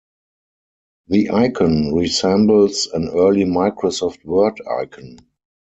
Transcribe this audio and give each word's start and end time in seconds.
The 1.09 1.29
icon 1.29 1.93
resembles 1.93 2.87
an 2.87 3.09
early 3.09 3.43
Microsoft 3.45 4.25
Word 4.25 4.59
icon. 4.81 5.19